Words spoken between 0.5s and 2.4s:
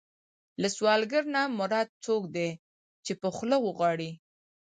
له سوالګر نه مراد څوک